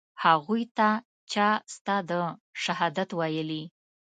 [0.23, 0.89] هغوى ته
[1.31, 2.11] چا ستا د
[2.63, 3.63] شهادت ويلي.